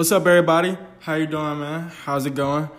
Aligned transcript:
What's 0.00 0.12
up, 0.12 0.26
everybody? 0.26 0.78
How 1.00 1.16
you 1.16 1.26
doing, 1.26 1.58
man? 1.58 1.90
How's 1.90 2.24
it 2.24 2.34
going? 2.34 2.70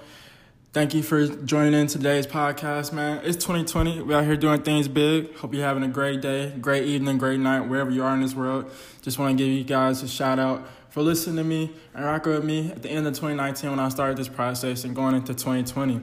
Thank 0.74 0.96
you 0.96 1.04
for 1.04 1.28
joining 1.28 1.80
in 1.80 1.86
today's 1.86 2.26
podcast, 2.26 2.94
man. 2.94 3.22
It's 3.24 3.38
2020. 3.38 4.02
We're 4.02 4.18
out 4.18 4.26
here 4.26 4.36
doing 4.36 4.64
things 4.64 4.88
big. 4.88 5.36
Hope 5.36 5.54
you're 5.54 5.64
having 5.64 5.84
a 5.84 5.88
great 5.88 6.22
day, 6.22 6.52
great 6.60 6.86
evening, 6.86 7.20
great 7.20 7.40
night, 7.40 7.60
wherever 7.60 7.92
you 7.92 8.04
are 8.04 8.16
in 8.16 8.22
this 8.22 8.34
world. 8.34 8.72
Just 9.04 9.20
want 9.20 9.38
to 9.38 9.44
give 9.44 9.54
you 9.54 9.64
guys 9.64 10.02
a 10.02 10.08
shout 10.08 10.40
out 10.40 10.68
for 10.90 11.04
listening 11.04 11.36
to 11.36 11.44
me 11.44 11.76
and 11.94 12.04
rocking 12.04 12.32
with 12.32 12.44
me 12.44 12.72
at 12.72 12.82
the 12.82 12.90
end 12.90 13.06
of 13.06 13.14
2019 13.14 13.70
when 13.70 13.80
I 13.80 13.90
started 13.90 14.18
this 14.18 14.28
process 14.28 14.84
and 14.84 14.96
going 14.96 15.14
into 15.14 15.36
2020. 15.36 16.02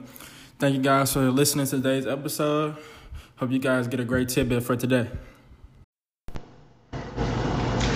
Thank 0.60 0.76
you 0.76 0.80
guys 0.80 1.14
for 1.14 1.32
listening 1.32 1.66
to 1.66 1.78
today's 1.78 2.06
episode. 2.06 2.76
Hope 3.38 3.50
you 3.50 3.58
guys 3.58 3.88
get 3.88 3.98
a 3.98 4.04
great 4.04 4.28
tidbit 4.28 4.62
for 4.62 4.76
today. 4.76 5.10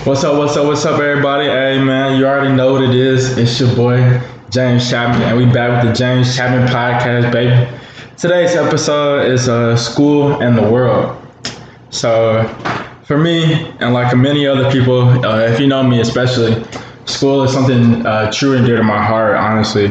What's 0.05 0.21
up, 0.25 0.37
what's 0.37 0.57
up, 0.57 0.65
what's 0.65 0.85
up, 0.85 0.99
everybody? 0.99 1.45
Hey, 1.45 1.81
man, 1.81 2.19
you 2.19 2.27
already 2.27 2.53
know 2.53 2.73
what 2.73 2.81
it 2.81 2.93
is. 2.93 3.37
It's 3.37 3.57
your 3.57 3.73
boy, 3.73 4.21
James 4.49 4.89
Chapman, 4.89 5.21
and 5.21 5.37
we 5.37 5.45
back 5.45 5.81
with 5.81 5.93
the 5.93 5.97
James 5.97 6.35
Chapman 6.35 6.67
podcast, 6.67 7.31
baby. 7.31 7.71
Today's 8.17 8.53
episode 8.53 9.31
is 9.31 9.47
uh, 9.47 9.77
School 9.77 10.41
and 10.41 10.57
the 10.57 10.61
World. 10.61 11.25
So, 11.89 12.43
for 13.05 13.17
me, 13.17 13.53
and 13.79 13.93
like 13.93 14.13
many 14.17 14.45
other 14.45 14.69
people, 14.69 15.03
uh, 15.25 15.39
if 15.39 15.57
you 15.61 15.67
know 15.67 15.81
me 15.83 16.01
especially, 16.01 16.61
school 17.05 17.43
is 17.43 17.53
something 17.53 18.05
uh, 18.05 18.29
true 18.29 18.57
and 18.57 18.65
dear 18.65 18.75
to 18.75 18.83
my 18.83 19.01
heart, 19.01 19.37
honestly. 19.37 19.89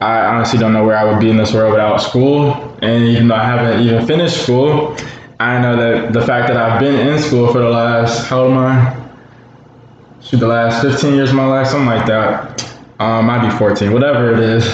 I 0.00 0.34
honestly 0.34 0.58
don't 0.58 0.72
know 0.72 0.84
where 0.84 0.96
I 0.96 1.04
would 1.04 1.20
be 1.20 1.30
in 1.30 1.36
this 1.36 1.54
world 1.54 1.70
without 1.70 1.98
school. 1.98 2.76
And 2.82 3.04
even 3.04 3.28
though 3.28 3.36
I 3.36 3.44
haven't 3.44 3.86
even 3.86 4.04
finished 4.04 4.42
school, 4.42 4.96
I 5.38 5.60
know 5.60 5.76
that 5.76 6.12
the 6.12 6.22
fact 6.22 6.48
that 6.48 6.56
I've 6.56 6.80
been 6.80 7.06
in 7.06 7.22
school 7.22 7.52
for 7.52 7.60
the 7.60 7.68
last, 7.68 8.26
how 8.26 8.42
old 8.42 8.50
am 8.50 8.58
I? 8.58 9.03
Shoot, 10.24 10.38
the 10.38 10.46
last 10.46 10.82
15 10.82 11.14
years 11.14 11.30
of 11.30 11.36
my 11.36 11.46
life, 11.46 11.68
something 11.68 11.86
like 11.86 12.06
that. 12.06 12.62
Um, 12.98 13.26
might 13.26 13.48
be 13.48 13.56
14, 13.56 13.92
whatever 13.92 14.32
it 14.32 14.38
is. 14.38 14.66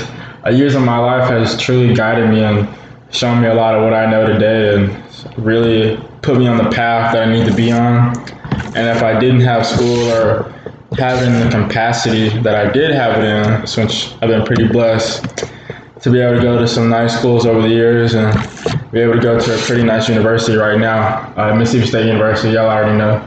Uh, 0.47 0.51
years 0.51 0.75
of 0.75 0.83
my 0.83 0.99
life 0.99 1.29
has 1.29 1.59
truly 1.59 1.95
guided 1.95 2.31
me 2.31 2.43
and 2.43 2.69
shown 3.11 3.41
me 3.41 3.49
a 3.49 3.55
lot 3.55 3.75
of 3.75 3.83
what 3.83 3.93
I 3.93 4.11
know 4.11 4.27
today 4.27 4.75
and 4.75 5.39
really 5.39 5.97
put 6.23 6.39
me 6.39 6.47
on 6.47 6.57
the 6.57 6.71
path 6.71 7.13
that 7.13 7.29
I 7.29 7.33
need 7.33 7.47
to 7.47 7.55
be 7.55 7.73
on. 7.73 8.17
And 8.77 8.97
if 8.97 9.03
I 9.03 9.19
didn't 9.19 9.41
have 9.41 9.67
school 9.67 10.11
or 10.13 10.53
having 10.97 11.33
the 11.41 11.65
capacity 11.65 12.29
that 12.41 12.55
I 12.55 12.71
did 12.71 12.91
have 12.93 13.19
it 13.19 13.25
in, 13.25 13.61
which 13.63 14.13
I've 14.23 14.29
been 14.29 14.45
pretty 14.45 14.69
blessed 14.69 15.45
to 16.03 16.11
be 16.11 16.21
able 16.21 16.37
to 16.37 16.43
go 16.43 16.59
to 16.59 16.67
some 16.67 16.89
nice 16.89 17.19
schools 17.19 17.47
over 17.47 17.63
the 17.63 17.69
years 17.69 18.15
and 18.15 18.33
be 18.91 19.01
able 19.01 19.15
to 19.15 19.21
go 19.21 19.39
to 19.39 19.55
a 19.55 19.59
pretty 19.67 19.83
nice 19.83 20.09
university 20.09 20.57
right 20.57 20.79
now, 20.79 21.33
uh, 21.37 21.55
Mississippi 21.55 21.87
State 21.87 22.07
University. 22.07 22.55
Y'all 22.55 22.71
already 22.71 22.97
know. 22.97 23.27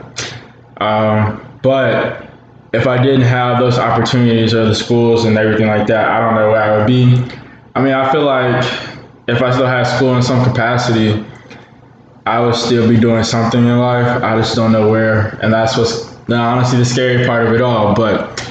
Um, 0.78 1.42
but 1.64 2.30
if 2.73 2.88
I 2.88 3.02
didn't 3.02 3.22
have 3.22 3.59
those 3.59 3.80
opportunities 3.80 4.53
or 4.53 4.66
the 4.66 4.75
schools 4.75 5.25
and 5.25 5.38
everything 5.38 5.67
like 5.67 5.88
that, 5.88 6.09
I 6.09 6.19
don't 6.19 6.36
know 6.36 6.52
where 6.52 6.61
I 6.61 6.78
would 6.78 6.88
be. 6.88 7.23
I 7.75 7.81
mean, 7.81 7.94
I 7.94 8.11
feel 8.11 8.23
like 8.23 8.64
if 9.28 9.42
I 9.42 9.52
still 9.52 9.66
had 9.67 9.84
school 9.84 10.16
in 10.16 10.22
some 10.22 10.44
capacity, 10.44 11.25
I 12.25 12.39
would 12.39 12.56
still 12.56 12.88
be 12.88 13.00
doing 13.00 13.23
something 13.23 13.64
in 13.64 13.80
life. 13.80 14.23
I 14.23 14.38
just 14.38 14.56
don't 14.56 14.72
know 14.72 14.89
where. 14.89 15.39
And 15.41 15.53
that's 15.53 15.78
what's 15.78 16.14
honestly 16.30 16.80
the 16.80 16.86
scary 16.86 17.25
part 17.25 17.47
of 17.47 17.53
it 17.53 17.61
all. 17.61 17.95
But 17.95 18.44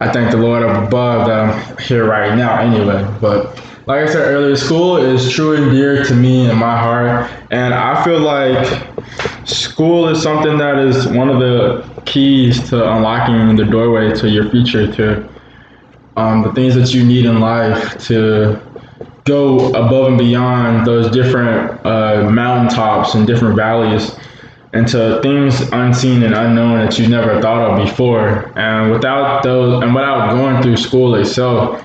I 0.00 0.12
thank 0.12 0.30
the 0.30 0.36
Lord 0.36 0.62
up 0.62 0.86
above 0.86 1.26
that 1.26 1.40
I'm 1.40 1.78
here 1.78 2.06
right 2.06 2.36
now 2.36 2.60
anyway. 2.60 3.08
But 3.20 3.56
like 3.86 4.06
I 4.06 4.06
said 4.06 4.28
earlier, 4.28 4.56
school 4.56 4.96
is 4.98 5.30
true 5.32 5.54
and 5.56 5.70
dear 5.70 6.04
to 6.04 6.14
me 6.14 6.50
and 6.50 6.58
my 6.58 6.78
heart. 6.78 7.30
And 7.50 7.72
I 7.72 8.04
feel 8.04 8.20
like 8.20 8.86
school 9.46 10.08
is 10.08 10.22
something 10.22 10.58
that 10.58 10.78
is 10.78 11.06
one 11.06 11.30
of 11.30 11.38
the 11.38 11.95
keys 12.06 12.68
to 12.70 12.92
unlocking 12.94 13.56
the 13.56 13.64
doorway 13.64 14.14
to 14.14 14.28
your 14.28 14.48
future, 14.50 14.90
to 14.94 15.28
um, 16.16 16.42
the 16.42 16.52
things 16.52 16.74
that 16.74 16.94
you 16.94 17.04
need 17.04 17.26
in 17.26 17.40
life 17.40 17.98
to 18.06 18.60
go 19.24 19.68
above 19.70 20.08
and 20.08 20.18
beyond 20.18 20.86
those 20.86 21.10
different 21.10 21.84
uh, 21.84 22.30
mountaintops 22.30 23.14
and 23.14 23.26
different 23.26 23.56
valleys 23.56 24.16
into 24.72 25.20
things 25.22 25.60
unseen 25.72 26.22
and 26.22 26.34
unknown 26.34 26.78
that 26.78 26.98
you 26.98 27.08
never 27.08 27.40
thought 27.40 27.70
of 27.70 27.84
before. 27.84 28.52
And 28.58 28.92
without 28.92 29.42
those, 29.42 29.82
and 29.82 29.94
without 29.94 30.30
going 30.30 30.62
through 30.62 30.76
school 30.76 31.14
itself, 31.16 31.84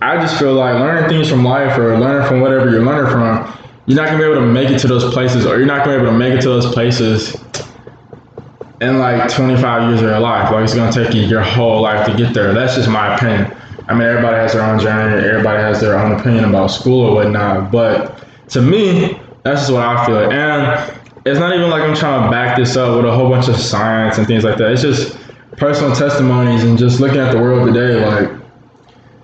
I 0.00 0.20
just 0.20 0.38
feel 0.38 0.54
like 0.54 0.74
learning 0.74 1.08
things 1.08 1.28
from 1.28 1.44
life 1.44 1.78
or 1.78 1.98
learning 1.98 2.28
from 2.28 2.40
whatever 2.40 2.70
you're 2.70 2.84
learning 2.84 3.10
from, 3.10 3.52
you're 3.86 3.96
not 3.96 4.06
gonna 4.06 4.18
be 4.18 4.24
able 4.24 4.34
to 4.36 4.46
make 4.46 4.70
it 4.70 4.78
to 4.80 4.86
those 4.86 5.12
places, 5.12 5.46
or 5.46 5.56
you're 5.56 5.66
not 5.66 5.84
gonna 5.84 5.98
be 5.98 6.02
able 6.02 6.12
to 6.12 6.18
make 6.18 6.34
it 6.34 6.42
to 6.42 6.48
those 6.48 6.72
places 6.72 7.36
in 8.80 8.98
like 8.98 9.32
25 9.32 9.88
years 9.88 10.02
of 10.02 10.08
your 10.08 10.20
life. 10.20 10.50
Like 10.52 10.64
it's 10.64 10.74
gonna 10.74 10.92
take 10.92 11.14
you 11.14 11.22
your 11.22 11.42
whole 11.42 11.80
life 11.80 12.06
to 12.06 12.16
get 12.16 12.34
there. 12.34 12.52
That's 12.52 12.74
just 12.74 12.88
my 12.88 13.14
opinion. 13.14 13.56
I 13.88 13.94
mean, 13.94 14.02
everybody 14.02 14.36
has 14.36 14.52
their 14.52 14.62
own 14.62 14.78
journey. 14.78 15.26
Everybody 15.26 15.62
has 15.62 15.80
their 15.80 15.98
own 15.98 16.18
opinion 16.18 16.44
about 16.44 16.68
school 16.68 17.06
or 17.06 17.14
whatnot. 17.14 17.70
But 17.70 18.24
to 18.48 18.60
me, 18.60 19.20
that's 19.44 19.62
just 19.62 19.72
what 19.72 19.82
I 19.82 20.04
feel. 20.06 20.30
And 20.30 20.92
it's 21.24 21.38
not 21.38 21.54
even 21.54 21.70
like 21.70 21.82
I'm 21.82 21.94
trying 21.94 22.24
to 22.24 22.30
back 22.30 22.56
this 22.56 22.76
up 22.76 22.96
with 22.96 23.04
a 23.06 23.12
whole 23.12 23.30
bunch 23.30 23.48
of 23.48 23.56
science 23.56 24.18
and 24.18 24.26
things 24.26 24.44
like 24.44 24.58
that. 24.58 24.72
It's 24.72 24.82
just 24.82 25.18
personal 25.56 25.94
testimonies 25.94 26.64
and 26.64 26.78
just 26.78 27.00
looking 27.00 27.18
at 27.18 27.32
the 27.32 27.38
world 27.38 27.72
today. 27.72 28.04
Like 28.04 28.40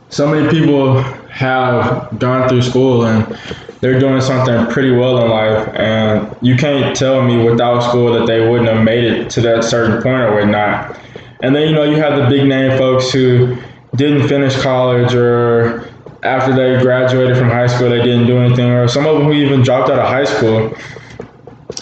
so 0.09 0.27
many 0.27 0.49
people 0.49 1.03
have 1.33 2.19
gone 2.19 2.49
through 2.49 2.63
school 2.63 3.07
and 3.07 3.39
they're 3.81 3.99
doing 3.99 4.21
something 4.21 4.67
pretty 4.67 4.93
well 4.93 5.25
in 5.25 5.31
life, 5.31 5.69
and 5.75 6.37
you 6.41 6.55
can't 6.57 6.95
tell 6.95 7.21
me 7.21 7.43
without 7.43 7.81
school 7.81 8.13
that 8.13 8.27
they 8.27 8.49
wouldn't 8.49 8.69
have 8.69 8.85
made 8.85 9.03
it 9.03 9.29
to 9.31 9.41
that 9.41 9.65
certain 9.65 10.01
point 10.01 10.23
or 10.23 10.35
whatnot. 10.37 11.01
And 11.43 11.57
then 11.57 11.69
you 11.69 11.75
know 11.75 11.83
you 11.83 11.97
have 11.97 12.17
the 12.17 12.29
big 12.29 12.47
name 12.47 12.79
folks 12.79 13.11
who 13.11 13.57
didn't 13.97 14.29
finish 14.29 14.61
college 14.63 15.15
or 15.15 15.91
after 16.23 16.55
they 16.55 16.81
graduated 16.81 17.37
from 17.37 17.49
high 17.49 17.67
school 17.67 17.91
they 17.91 18.03
didn't 18.03 18.27
do 18.27 18.39
anything, 18.39 18.71
or 18.71 18.87
some 18.87 19.07
of 19.07 19.17
them 19.17 19.25
who 19.25 19.33
even 19.33 19.63
dropped 19.63 19.91
out 19.91 19.99
of 19.99 20.07
high 20.07 20.25
school. 20.25 20.73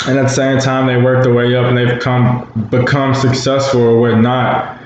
And 0.06 0.18
at 0.18 0.22
the 0.22 0.28
same 0.28 0.58
time, 0.58 0.86
they 0.86 0.96
worked 0.96 1.24
their 1.24 1.34
way 1.34 1.54
up 1.54 1.66
and 1.66 1.76
they've 1.76 1.98
become 1.98 2.68
become 2.70 3.14
successful 3.14 3.82
or 3.82 4.00
whatnot. 4.00 4.79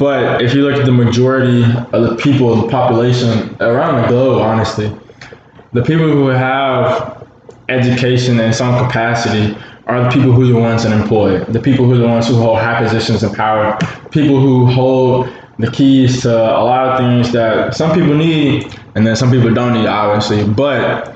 But 0.00 0.40
if 0.40 0.54
you 0.54 0.62
look 0.62 0.80
at 0.80 0.86
the 0.86 0.92
majority 0.92 1.62
of 1.62 1.92
the 1.92 2.16
people, 2.16 2.56
the 2.56 2.68
population 2.68 3.54
around 3.60 4.00
the 4.00 4.08
globe, 4.08 4.40
honestly, 4.40 4.90
the 5.74 5.82
people 5.82 6.10
who 6.10 6.28
have 6.28 7.28
education 7.68 8.40
in 8.40 8.50
some 8.54 8.82
capacity 8.82 9.54
are 9.86 10.02
the 10.02 10.08
people 10.08 10.32
who 10.32 10.44
are 10.44 10.52
the 10.54 10.58
ones 10.58 10.86
unemployed, 10.86 11.46
the 11.48 11.60
people 11.60 11.84
who 11.84 11.92
are 11.92 11.98
the 11.98 12.08
ones 12.08 12.26
who 12.26 12.36
hold 12.36 12.58
high 12.60 12.82
positions 12.82 13.22
of 13.22 13.34
power, 13.34 13.76
people 14.10 14.40
who 14.40 14.64
hold 14.64 15.28
the 15.58 15.70
keys 15.70 16.22
to 16.22 16.32
a 16.32 16.64
lot 16.64 16.88
of 16.88 16.98
things 16.98 17.30
that 17.34 17.74
some 17.74 17.92
people 17.92 18.16
need 18.16 18.74
and 18.94 19.06
then 19.06 19.14
some 19.14 19.30
people 19.30 19.52
don't 19.52 19.74
need, 19.74 19.86
obviously. 19.86 20.48
But 20.48 21.14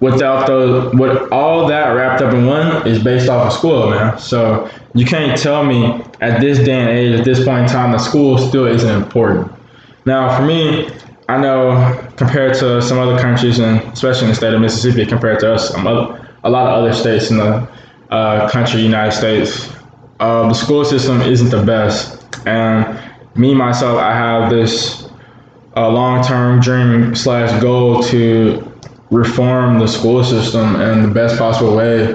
without 0.00 0.46
the 0.46 0.90
what 0.94 1.30
all 1.30 1.68
that 1.68 1.88
wrapped 1.90 2.22
up 2.22 2.32
in 2.32 2.46
one 2.46 2.88
is 2.88 3.04
based 3.04 3.28
off 3.28 3.48
of 3.48 3.52
school, 3.52 3.90
man. 3.90 4.18
So 4.18 4.70
you 4.94 5.04
can't 5.04 5.38
tell 5.38 5.64
me 5.64 6.02
at 6.22 6.40
this 6.40 6.58
day 6.58 6.80
and 6.80 6.88
age, 6.88 7.18
at 7.18 7.24
this 7.24 7.44
point 7.44 7.62
in 7.64 7.68
time, 7.68 7.90
the 7.90 7.98
school 7.98 8.38
still 8.38 8.66
isn't 8.66 9.02
important. 9.02 9.52
Now, 10.06 10.36
for 10.36 10.46
me, 10.46 10.88
I 11.28 11.36
know 11.38 12.08
compared 12.16 12.54
to 12.58 12.80
some 12.80 12.98
other 12.98 13.18
countries, 13.18 13.58
and 13.58 13.80
especially 13.92 14.24
in 14.24 14.30
the 14.30 14.36
state 14.36 14.54
of 14.54 14.60
Mississippi, 14.60 15.04
compared 15.04 15.40
to 15.40 15.52
us, 15.52 15.74
um, 15.74 15.86
a 15.86 16.50
lot 16.50 16.66
of 16.68 16.74
other 16.78 16.92
states 16.92 17.30
in 17.30 17.38
the 17.38 17.68
uh, 18.10 18.48
country, 18.50 18.80
United 18.80 19.12
States, 19.12 19.72
uh, 20.20 20.46
the 20.48 20.54
school 20.54 20.84
system 20.84 21.20
isn't 21.22 21.50
the 21.50 21.62
best. 21.64 22.24
And 22.46 23.00
me 23.34 23.54
myself, 23.54 23.98
I 23.98 24.14
have 24.14 24.48
this 24.48 25.08
uh, 25.76 25.88
long-term 25.88 26.60
dream 26.60 27.14
slash 27.16 27.60
goal 27.60 28.02
to 28.04 28.72
reform 29.10 29.78
the 29.78 29.88
school 29.88 30.22
system 30.22 30.80
in 30.80 31.02
the 31.02 31.08
best 31.08 31.36
possible 31.36 31.76
way. 31.76 32.14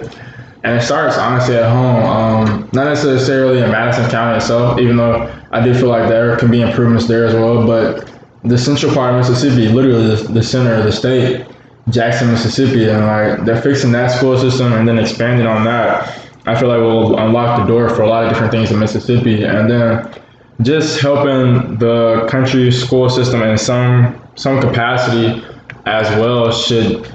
And 0.64 0.78
it 0.78 0.82
starts 0.82 1.18
honestly 1.18 1.56
at 1.56 1.70
home, 1.70 2.06
um, 2.06 2.70
not 2.74 2.86
necessarily 2.86 3.62
in 3.62 3.72
Madison 3.72 4.10
County 4.10 4.38
itself, 4.38 4.80
even 4.80 4.98
though 4.98 5.34
I 5.52 5.64
do 5.64 5.74
feel 5.74 5.90
like 5.90 6.10
there 6.10 6.36
can 6.38 6.50
be 6.50 6.62
improvements 6.62 7.08
there 7.08 7.26
as 7.26 7.34
well. 7.34 7.66
But 7.66 8.12
the 8.44 8.58
central 8.58 8.94
part 8.94 9.14
of 9.14 9.20
Mississippi, 9.20 9.68
literally 9.68 10.16
the, 10.16 10.34
the 10.34 10.44
center 10.44 10.74
of 10.74 10.84
the 10.84 10.92
state, 10.92 11.46
Jackson, 11.90 12.32
Mississippi, 12.32 12.90
and 12.90 13.06
like 13.06 13.46
they're 13.46 13.62
fixing 13.62 13.92
that 13.94 14.12
school 14.12 14.38
system 14.38 14.74
and 14.74 14.88
then 14.88 15.00
expanding 15.00 15.48
on 15.48 15.64
that. 15.64 16.20
I 16.46 16.58
feel 16.58 16.70
like 16.70 16.80
will 16.80 17.18
unlock 17.18 17.60
the 17.60 17.66
door 17.66 17.90
for 17.90 18.02
a 18.02 18.08
lot 18.08 18.24
of 18.24 18.30
different 18.30 18.52
things 18.52 18.72
in 18.72 18.80
Mississippi, 18.80 19.44
and 19.44 19.70
then 19.70 20.14
just 20.62 21.02
helping 21.02 21.78
the 21.78 22.26
country 22.30 22.72
school 22.72 23.10
system 23.10 23.42
in 23.42 23.58
some 23.58 24.22
some 24.36 24.60
capacity 24.60 25.44
as 25.86 26.10
well 26.18 26.52
should 26.52 27.06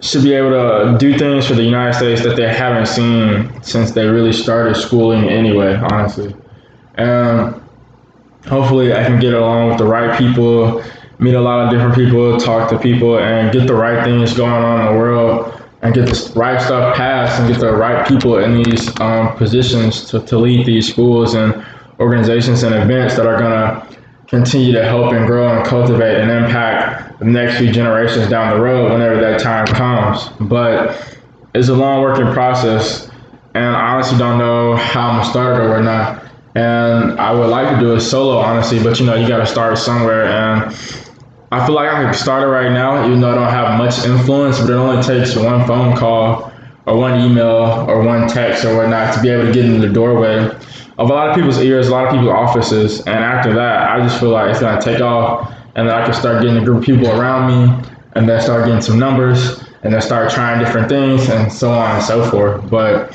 should 0.00 0.22
be 0.22 0.34
able 0.34 0.50
to 0.50 0.96
do 0.98 1.18
things 1.18 1.46
for 1.46 1.54
the 1.54 1.62
United 1.62 1.94
States 1.94 2.22
that 2.22 2.36
they 2.36 2.48
haven't 2.48 2.86
seen 2.86 3.62
since 3.62 3.92
they 3.92 4.06
really 4.06 4.32
started 4.32 4.74
schooling 4.74 5.28
anyway, 5.28 5.74
honestly. 5.74 6.34
And 6.94 7.60
hopefully 8.46 8.92
I 8.92 9.04
can 9.04 9.18
get 9.18 9.34
along 9.34 9.68
with 9.68 9.78
the 9.78 9.86
right 9.86 10.16
people, 10.18 10.82
meet 11.18 11.34
a 11.34 11.40
lot 11.40 11.64
of 11.64 11.70
different 11.70 11.94
people, 11.94 12.38
talk 12.38 12.68
to 12.70 12.78
people, 12.78 13.18
and 13.18 13.52
get 13.52 13.66
the 13.66 13.74
right 13.74 14.04
things 14.04 14.34
going 14.34 14.62
on 14.62 14.80
in 14.80 14.94
the 14.94 15.00
world 15.00 15.62
and 15.82 15.94
get 15.94 16.06
the 16.06 16.32
right 16.34 16.60
stuff 16.60 16.96
passed 16.96 17.40
and 17.40 17.48
get 17.50 17.60
the 17.60 17.72
right 17.72 18.06
people 18.06 18.38
in 18.38 18.62
these 18.62 18.88
um, 19.00 19.36
positions 19.36 20.08
to, 20.10 20.20
to 20.20 20.38
lead 20.38 20.66
these 20.66 20.90
schools 20.90 21.34
and 21.34 21.64
organizations 22.00 22.62
and 22.62 22.74
events 22.74 23.16
that 23.16 23.26
are 23.26 23.38
going 23.38 23.50
to 23.50 23.96
continue 24.28 24.72
to 24.72 24.84
help 24.84 25.12
and 25.12 25.26
grow 25.26 25.56
and 25.56 25.66
cultivate 25.66 26.20
and 26.20 26.30
impact 26.30 27.18
the 27.18 27.24
next 27.24 27.58
few 27.58 27.70
generations 27.70 28.28
down 28.28 28.56
the 28.56 28.62
road 28.62 28.90
whenever 28.92 29.20
that 29.20 29.40
time 29.40 29.66
comes. 29.66 30.28
But 30.40 31.16
it's 31.54 31.68
a 31.68 31.74
long 31.74 32.02
working 32.02 32.32
process, 32.32 33.08
and 33.54 33.76
I 33.76 33.94
honestly 33.94 34.18
don't 34.18 34.38
know 34.38 34.76
how 34.76 35.10
I'm 35.10 35.18
gonna 35.20 35.30
start 35.30 35.60
or 35.60 35.82
not. 35.82 36.24
And 36.54 37.20
I 37.20 37.32
would 37.32 37.48
like 37.48 37.74
to 37.74 37.78
do 37.78 37.94
it 37.94 38.00
solo, 38.00 38.38
honestly, 38.38 38.82
but 38.82 38.98
you 38.98 39.06
know, 39.06 39.14
you 39.14 39.28
gotta 39.28 39.46
start 39.46 39.78
somewhere. 39.78 40.24
And 40.24 40.74
I 41.52 41.64
feel 41.64 41.74
like 41.74 41.88
I 41.88 42.02
can 42.02 42.14
start 42.14 42.42
it 42.42 42.46
right 42.46 42.72
now, 42.72 43.06
even 43.06 43.20
though 43.20 43.30
I 43.30 43.34
don't 43.34 43.48
have 43.48 43.78
much 43.78 44.04
influence, 44.04 44.58
but 44.58 44.70
it 44.70 44.74
only 44.74 45.02
takes 45.02 45.36
one 45.36 45.66
phone 45.66 45.96
call 45.96 46.52
or 46.86 46.96
one 46.96 47.20
email 47.20 47.84
or 47.88 48.02
one 48.02 48.26
text 48.28 48.64
or 48.64 48.76
whatnot 48.76 49.14
to 49.14 49.22
be 49.22 49.28
able 49.28 49.46
to 49.46 49.52
get 49.52 49.64
in 49.64 49.80
the 49.80 49.88
doorway 49.88 50.50
of 50.98 51.10
a 51.10 51.12
lot 51.12 51.28
of 51.28 51.34
people's 51.34 51.58
ears, 51.58 51.88
a 51.88 51.90
lot 51.90 52.06
of 52.06 52.12
people's 52.12 52.30
offices. 52.30 53.00
And 53.00 53.18
after 53.18 53.52
that, 53.54 53.90
I 53.90 54.00
just 54.00 54.18
feel 54.18 54.30
like 54.30 54.50
it's 54.50 54.60
gonna 54.60 54.80
take 54.80 55.00
off, 55.00 55.52
and 55.74 55.88
then 55.88 55.94
I 55.94 56.04
can 56.04 56.14
start 56.14 56.42
getting 56.42 56.56
a 56.56 56.64
group 56.64 56.78
of 56.78 56.84
people 56.84 57.08
around 57.08 57.48
me, 57.48 57.88
and 58.14 58.28
then 58.28 58.40
start 58.40 58.64
getting 58.64 58.80
some 58.80 58.98
numbers, 58.98 59.62
and 59.82 59.92
then 59.92 60.00
start 60.00 60.30
trying 60.30 60.58
different 60.58 60.88
things, 60.88 61.28
and 61.28 61.52
so 61.52 61.70
on 61.70 61.96
and 61.96 62.04
so 62.04 62.24
forth. 62.30 62.68
But 62.70 63.14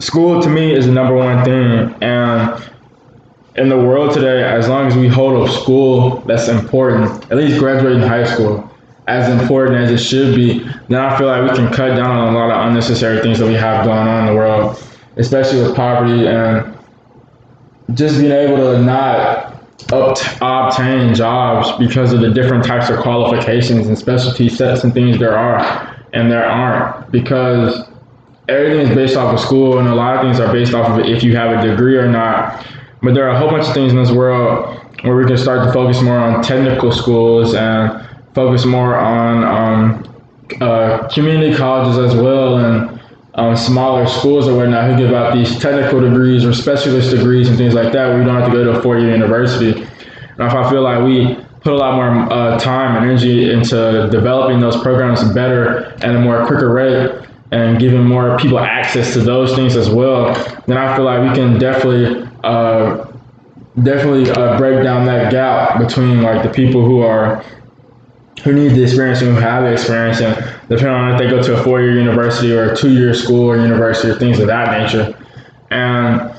school 0.00 0.42
to 0.42 0.48
me 0.48 0.74
is 0.74 0.86
the 0.86 0.92
number 0.92 1.14
one 1.14 1.44
thing, 1.44 1.94
and 2.00 2.62
in 3.54 3.68
the 3.68 3.76
world 3.76 4.12
today, 4.12 4.42
as 4.42 4.68
long 4.68 4.86
as 4.86 4.96
we 4.96 5.08
hold 5.08 5.48
up 5.48 5.54
school, 5.54 6.22
that's 6.26 6.48
important. 6.48 7.30
At 7.30 7.38
least 7.38 7.58
graduating 7.58 8.02
high 8.02 8.24
school, 8.24 8.70
as 9.06 9.30
important 9.40 9.78
as 9.78 9.90
it 9.90 9.98
should 9.98 10.34
be. 10.34 10.58
Then 10.88 11.00
I 11.00 11.16
feel 11.16 11.28
like 11.28 11.50
we 11.50 11.56
can 11.56 11.72
cut 11.72 11.96
down 11.96 12.10
on 12.10 12.34
a 12.34 12.36
lot 12.36 12.50
of 12.50 12.66
unnecessary 12.68 13.22
things 13.22 13.38
that 13.38 13.46
we 13.46 13.54
have 13.54 13.86
going 13.86 14.06
on 14.06 14.26
in 14.28 14.34
the 14.34 14.38
world, 14.38 14.82
especially 15.16 15.62
with 15.62 15.74
poverty 15.74 16.26
and 16.26 16.75
just 17.94 18.18
being 18.18 18.32
able 18.32 18.56
to 18.56 18.82
not 18.82 19.54
obtain 19.92 21.14
jobs 21.14 21.70
because 21.78 22.12
of 22.12 22.20
the 22.20 22.30
different 22.30 22.64
types 22.64 22.90
of 22.90 22.98
qualifications 23.00 23.86
and 23.86 23.96
specialty 23.96 24.48
sets 24.48 24.82
and 24.84 24.92
things 24.92 25.18
there 25.18 25.38
are 25.38 25.96
and 26.12 26.30
there 26.30 26.44
aren't. 26.44 27.10
Because 27.12 27.88
everything 28.48 28.88
is 28.88 28.94
based 28.94 29.16
off 29.16 29.34
of 29.34 29.40
school 29.40 29.78
and 29.78 29.88
a 29.88 29.94
lot 29.94 30.16
of 30.16 30.22
things 30.22 30.40
are 30.40 30.52
based 30.52 30.74
off 30.74 30.90
of 30.90 31.04
if 31.06 31.22
you 31.22 31.36
have 31.36 31.58
a 31.58 31.68
degree 31.68 31.96
or 31.96 32.08
not. 32.08 32.66
But 33.02 33.14
there 33.14 33.28
are 33.28 33.34
a 33.34 33.38
whole 33.38 33.50
bunch 33.50 33.66
of 33.66 33.74
things 33.74 33.92
in 33.92 33.98
this 33.98 34.10
world 34.10 34.80
where 35.02 35.16
we 35.16 35.26
can 35.26 35.36
start 35.36 35.66
to 35.66 35.72
focus 35.72 36.02
more 36.02 36.18
on 36.18 36.42
technical 36.42 36.90
schools 36.90 37.54
and 37.54 38.04
focus 38.34 38.64
more 38.64 38.96
on 38.96 39.44
um, 39.44 40.22
uh, 40.60 41.08
community 41.08 41.54
colleges 41.56 41.98
as 41.98 42.20
well 42.20 42.58
and 42.58 42.95
um, 43.36 43.54
smaller 43.56 44.06
schools 44.06 44.48
or 44.48 44.56
whatnot 44.56 44.90
who 44.90 44.96
give 44.96 45.12
out 45.12 45.34
these 45.34 45.58
technical 45.58 46.00
degrees 46.00 46.44
or 46.44 46.52
specialist 46.52 47.10
degrees 47.10 47.48
and 47.48 47.56
things 47.56 47.74
like 47.74 47.92
that 47.92 48.08
where 48.08 48.18
you 48.18 48.24
don't 48.24 48.34
have 48.34 48.50
to 48.50 48.52
go 48.52 48.64
to 48.64 48.78
a 48.78 48.82
four-year 48.82 49.12
university. 49.12 49.72
And 49.72 50.40
if 50.40 50.54
I 50.54 50.68
feel 50.70 50.82
like 50.82 51.04
we 51.04 51.36
put 51.60 51.72
a 51.72 51.76
lot 51.76 51.96
more 51.96 52.32
uh, 52.32 52.58
time 52.58 52.96
and 52.96 53.04
energy 53.04 53.50
into 53.50 54.08
developing 54.10 54.60
those 54.60 54.80
programs 54.82 55.22
better 55.32 55.94
and 56.02 56.16
a 56.16 56.20
more 56.20 56.46
quicker 56.46 56.72
rate 56.72 57.10
and 57.52 57.78
giving 57.78 58.04
more 58.04 58.38
people 58.38 58.58
access 58.58 59.12
to 59.12 59.20
those 59.20 59.54
things 59.54 59.76
as 59.76 59.90
well, 59.90 60.34
then 60.66 60.78
I 60.78 60.96
feel 60.96 61.04
like 61.04 61.28
we 61.28 61.34
can 61.34 61.58
definitely 61.58 62.28
uh, 62.42 63.06
definitely 63.82 64.30
uh, 64.30 64.56
break 64.56 64.82
down 64.82 65.04
that 65.06 65.30
gap 65.30 65.78
between 65.78 66.22
like 66.22 66.42
the 66.42 66.48
people 66.48 66.84
who 66.84 67.02
are 67.02 67.44
who 68.46 68.52
need 68.52 68.76
the 68.76 68.82
experience 68.84 69.20
and 69.22 69.34
who 69.34 69.40
have 69.40 69.64
the 69.64 69.72
experience 69.72 70.20
and 70.20 70.36
depending 70.68 70.94
on 70.94 71.12
if 71.12 71.18
they 71.18 71.28
go 71.28 71.42
to 71.42 71.60
a 71.60 71.64
four-year 71.64 71.98
university 71.98 72.52
or 72.52 72.72
a 72.72 72.76
two-year 72.76 73.12
school 73.12 73.44
or 73.44 73.56
university 73.56 74.08
or 74.08 74.14
things 74.14 74.38
of 74.38 74.46
that 74.46 74.70
nature. 74.80 75.18
And 75.70 76.32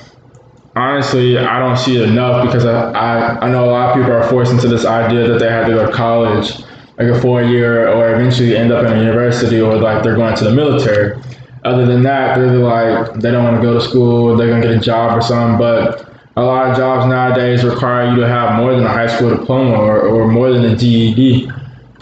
honestly, 0.73 1.37
I 1.37 1.59
don't 1.59 1.75
see 1.75 1.97
it 1.97 2.07
enough 2.07 2.45
because 2.45 2.65
I, 2.65 2.91
I, 2.91 3.45
I 3.45 3.51
know 3.51 3.65
a 3.65 3.71
lot 3.71 3.89
of 3.89 3.95
people 3.97 4.13
are 4.13 4.23
forced 4.29 4.53
into 4.53 4.69
this 4.69 4.85
idea 4.85 5.27
that 5.27 5.39
they 5.39 5.49
have 5.49 5.67
to 5.67 5.73
go 5.73 5.85
to 5.85 5.91
college, 5.91 6.59
like 6.97 7.09
a 7.09 7.19
four-year, 7.19 7.89
or 7.89 8.15
eventually 8.15 8.55
end 8.55 8.71
up 8.71 8.85
in 8.85 8.93
a 8.93 8.99
university, 8.99 9.59
or 9.59 9.75
like 9.75 10.01
they're 10.01 10.15
going 10.15 10.35
to 10.37 10.45
the 10.45 10.53
military. 10.53 11.21
Other 11.65 11.85
than 11.85 12.03
that, 12.03 12.37
they're 12.37 12.55
like 12.55 13.15
they 13.15 13.31
don't 13.31 13.43
want 13.43 13.57
to 13.57 13.61
go 13.61 13.73
to 13.73 13.81
school, 13.81 14.37
they're 14.37 14.47
gonna 14.47 14.61
get 14.61 14.71
a 14.71 14.79
job 14.79 15.17
or 15.17 15.21
something. 15.21 15.57
But 15.57 16.07
a 16.37 16.41
lot 16.41 16.69
of 16.69 16.77
jobs 16.77 17.05
nowadays 17.05 17.65
require 17.65 18.09
you 18.09 18.15
to 18.21 18.27
have 18.27 18.55
more 18.57 18.73
than 18.73 18.85
a 18.85 18.89
high 18.89 19.07
school 19.07 19.35
diploma 19.35 19.73
or, 19.73 19.99
or 19.99 20.27
more 20.29 20.53
than 20.53 20.63
a 20.63 20.75
GED 20.77 21.51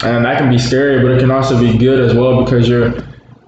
and 0.02 0.24
that 0.24 0.38
can 0.38 0.50
be 0.50 0.58
scary, 0.58 1.02
but 1.02 1.12
it 1.12 1.20
can 1.20 1.30
also 1.30 1.58
be 1.58 1.76
good 1.76 2.00
as 2.00 2.14
well 2.14 2.44
because 2.44 2.68
you're 2.68 2.98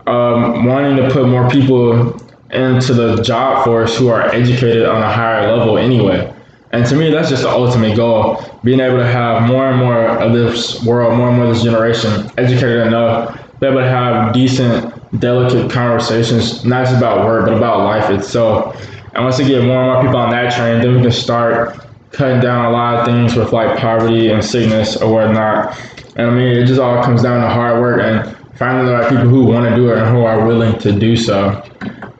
um, 0.06 0.64
wanting 0.64 0.96
to 0.96 1.10
put 1.10 1.28
more 1.28 1.48
people 1.50 2.18
into 2.50 2.94
the 2.94 3.22
job 3.22 3.64
force 3.64 3.96
who 3.96 4.08
are 4.08 4.22
educated 4.34 4.86
on 4.86 5.02
a 5.02 5.12
higher 5.12 5.54
level 5.54 5.76
anyway. 5.76 6.32
And 6.72 6.86
to 6.86 6.96
me, 6.96 7.10
that's 7.10 7.28
just 7.28 7.42
the 7.42 7.50
ultimate 7.50 7.96
goal: 7.96 8.42
being 8.64 8.80
able 8.80 8.98
to 8.98 9.06
have 9.06 9.48
more 9.48 9.68
and 9.70 9.78
more 9.78 10.06
of 10.18 10.32
this 10.32 10.82
world, 10.84 11.16
more 11.16 11.28
and 11.28 11.36
more 11.36 11.46
of 11.46 11.54
this 11.54 11.62
generation 11.62 12.30
educated 12.38 12.86
enough, 12.86 13.38
be 13.60 13.66
able 13.66 13.78
to 13.78 13.88
have 13.88 14.32
decent, 14.32 15.20
delicate 15.20 15.70
conversations, 15.70 16.64
not 16.64 16.86
just 16.86 16.96
about 16.98 17.24
work, 17.26 17.46
but 17.46 17.54
about 17.54 17.80
life 17.80 18.10
itself. 18.10 18.76
And 19.14 19.24
once 19.24 19.38
we 19.38 19.46
get 19.46 19.64
more 19.64 19.82
and 19.82 19.92
more 19.92 20.02
people 20.02 20.18
on 20.18 20.30
that 20.30 20.54
train, 20.54 20.80
then 20.80 20.96
we 20.96 21.02
can 21.02 21.10
start 21.10 21.78
cutting 22.12 22.40
down 22.40 22.66
a 22.66 22.70
lot 22.70 22.96
of 22.96 23.06
things 23.06 23.34
with 23.34 23.52
like 23.52 23.78
poverty 23.78 24.30
and 24.30 24.44
sickness 24.44 24.96
or 24.96 25.12
whatnot. 25.12 25.76
I 26.18 26.30
mean, 26.30 26.48
it 26.56 26.66
just 26.66 26.80
all 26.80 27.02
comes 27.02 27.22
down 27.22 27.42
to 27.42 27.48
hard 27.48 27.80
work 27.80 28.00
and 28.02 28.36
finding 28.56 28.86
the 28.86 28.92
right 28.92 29.08
people 29.08 29.28
who 29.28 29.44
want 29.44 29.68
to 29.68 29.76
do 29.76 29.90
it 29.90 29.98
and 29.98 30.08
who 30.08 30.24
are 30.24 30.44
willing 30.44 30.78
to 30.80 30.92
do 30.92 31.16
so. 31.16 31.62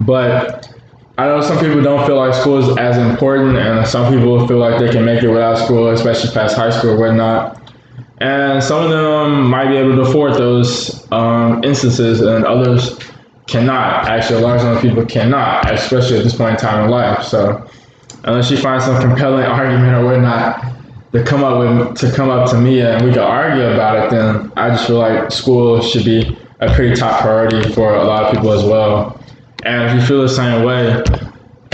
But 0.01 0.73
I 1.19 1.27
know 1.27 1.41
some 1.41 1.59
people 1.59 1.83
don't 1.83 2.07
feel 2.07 2.17
like 2.17 2.33
school 2.33 2.59
is 2.59 2.79
as 2.79 2.97
important, 2.97 3.57
and 3.57 3.85
some 3.87 4.13
people 4.13 4.47
feel 4.47 4.59
like 4.59 4.79
they 4.79 4.89
can 4.89 5.05
make 5.05 5.25
it 5.25 5.29
without 5.29 5.59
school, 5.59 5.91
especially 5.91 6.31
past 6.31 6.57
high 6.57 6.71
school 6.71 6.91
or 6.91 6.97
whatnot. 6.97 7.61
And 8.19 8.63
some 8.63 8.85
of 8.85 8.91
them 8.91 9.51
might 9.51 9.69
be 9.69 9.77
able 9.77 9.97
to 9.97 10.03
afford 10.03 10.35
those 10.35 11.11
um, 11.11 11.65
instances, 11.65 12.21
and 12.21 12.45
others 12.45 13.01
cannot. 13.49 14.07
Actually, 14.07 14.43
a 14.43 14.47
large 14.47 14.63
number 14.63 14.77
of 14.77 14.83
people 14.83 15.05
cannot, 15.07 15.73
especially 15.73 16.19
at 16.19 16.25
this 16.25 16.37
point 16.37 16.53
in 16.53 16.57
time 16.59 16.85
in 16.85 16.91
life. 16.91 17.25
So, 17.25 17.69
unless 18.23 18.49
you 18.49 18.57
find 18.57 18.81
some 18.81 19.01
compelling 19.01 19.45
argument 19.59 19.97
or 19.97 20.05
whatnot, 20.05 20.78
to 21.13 21.25
come 21.25 21.43
up 21.43 21.59
with 21.59 21.97
to 21.99 22.13
come 22.15 22.29
up 22.29 22.51
to 22.51 22.59
me 22.59 22.81
and 22.81 23.05
we 23.05 23.11
could 23.11 23.21
argue 23.21 23.65
about 23.65 23.97
it, 23.97 24.11
then 24.11 24.53
I 24.57 24.71
just 24.71 24.87
feel 24.87 24.99
like 24.99 25.31
school 25.31 25.81
should 25.81 26.05
be 26.05 26.37
a 26.61 26.73
pretty 26.75 26.95
top 26.95 27.21
priority 27.21 27.73
for 27.73 27.95
a 27.95 28.05
lot 28.05 28.25
of 28.25 28.35
people 28.35 28.53
as 28.53 28.65
well. 28.65 29.21
And 29.65 29.89
if 29.89 29.95
you 29.95 30.07
feel 30.07 30.23
the 30.23 30.29
same 30.29 30.65
way, 30.65 30.93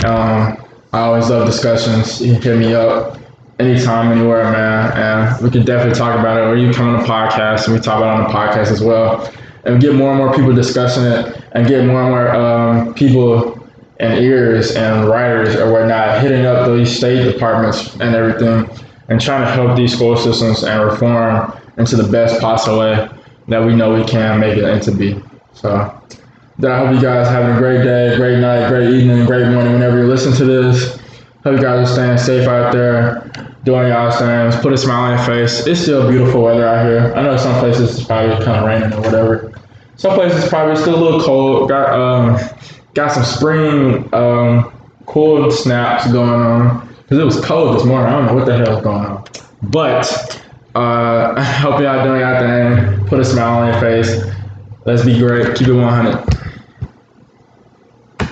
um, 0.05 0.63
I 0.93 0.99
always 1.01 1.29
love 1.29 1.45
discussions. 1.45 2.21
You 2.21 2.33
can 2.33 2.41
hit 2.41 2.57
me 2.59 2.73
up 2.73 3.17
anytime, 3.59 4.11
anywhere, 4.11 4.43
man, 4.51 4.91
and 4.93 5.43
we 5.43 5.49
can 5.49 5.65
definitely 5.65 5.97
talk 5.97 6.17
about 6.17 6.37
it. 6.37 6.41
Or 6.41 6.55
you 6.55 6.73
come 6.73 6.95
on 6.95 7.01
the 7.01 7.07
podcast 7.07 7.65
and 7.65 7.73
we 7.73 7.81
talk 7.81 7.97
about 7.97 8.19
it 8.19 8.23
on 8.23 8.31
the 8.31 8.37
podcast 8.37 8.71
as 8.71 8.81
well, 8.81 9.31
and 9.65 9.81
get 9.81 9.95
more 9.95 10.09
and 10.11 10.17
more 10.17 10.33
people 10.33 10.53
discussing 10.53 11.03
it, 11.03 11.43
and 11.51 11.67
get 11.67 11.85
more 11.85 12.01
and 12.01 12.09
more 12.09 12.35
um, 12.35 12.93
people 12.93 13.61
and 13.99 14.19
ears 14.19 14.75
and 14.75 15.07
writers 15.07 15.55
or 15.55 15.71
whatnot 15.71 16.21
hitting 16.21 16.45
up 16.45 16.67
these 16.67 16.95
state 16.95 17.23
departments 17.23 17.93
and 18.01 18.13
everything 18.13 18.69
and 19.09 19.21
trying 19.21 19.41
to 19.41 19.51
help 19.51 19.77
these 19.77 19.93
school 19.93 20.17
systems 20.17 20.63
and 20.63 20.83
reform 20.83 21.53
into 21.77 21.95
the 21.95 22.09
best 22.11 22.39
possible 22.41 22.79
way 22.79 23.09
that 23.47 23.63
we 23.63 23.75
know 23.75 23.93
we 23.93 24.03
can 24.05 24.39
make 24.39 24.57
it 24.57 24.63
into 24.63 24.91
be. 24.91 25.21
So 25.53 26.01
then 26.57 26.71
I 26.71 26.79
hope 26.79 26.95
you 26.95 27.01
guys 27.01 27.27
having 27.27 27.55
a 27.55 27.59
great 27.59 27.83
day, 27.83 28.15
great 28.17 28.39
night, 28.39 28.69
great 28.69 28.89
evening, 28.89 29.25
great 29.25 29.51
morning 29.51 29.73
whenever 29.73 29.99
you 29.99 30.07
listen 30.07 30.33
to 30.33 30.45
this. 30.45 30.97
Hope 31.43 31.57
you 31.57 31.61
guys 31.61 31.87
are 31.87 31.93
staying 31.93 32.17
safe 32.17 32.47
out 32.47 32.73
there, 32.73 33.29
doing 33.63 33.89
y'all 33.89 34.11
things. 34.11 34.55
Put 34.61 34.73
a 34.73 34.77
smile 34.77 35.11
on 35.11 35.17
your 35.17 35.25
face. 35.25 35.67
It's 35.67 35.81
still 35.81 36.09
beautiful 36.09 36.41
weather 36.41 36.67
out 36.67 36.85
here. 36.85 37.13
I 37.15 37.21
know 37.21 37.37
some 37.37 37.59
places 37.59 37.99
it's 37.99 38.07
probably 38.07 38.43
kind 38.43 38.57
of 38.57 38.65
raining 38.65 38.93
or 38.93 39.01
whatever. 39.01 39.53
Some 39.97 40.15
places 40.15 40.49
probably 40.49 40.75
still 40.75 40.95
a 40.95 41.03
little 41.03 41.21
cold. 41.21 41.69
Got 41.69 41.93
um, 41.93 42.39
got 42.95 43.11
some 43.11 43.23
spring 43.23 44.11
um, 44.13 44.71
snaps 45.51 46.11
going 46.11 46.29
on 46.29 46.94
because 47.05 47.19
it 47.19 47.23
was 47.23 47.39
cold 47.45 47.77
this 47.77 47.85
morning. 47.85 48.11
I 48.11 48.17
don't 48.17 48.25
know 48.25 48.33
what 48.33 48.47
the 48.47 48.57
hell 48.57 48.77
is 48.77 48.83
going 48.83 49.05
on. 49.05 49.23
But 49.61 50.41
uh, 50.73 51.35
I 51.37 51.43
hope 51.43 51.79
y'all 51.79 52.03
doing 52.03 52.21
y'all 52.21 52.39
thing. 52.39 53.05
Put 53.05 53.19
a 53.19 53.25
smile 53.25 53.61
on 53.61 53.71
your 53.71 53.79
face. 53.79 54.25
Let's 54.85 55.05
be 55.05 55.19
great. 55.19 55.55
Keep 55.55 55.67
it 55.67 55.73
100. 55.73 56.54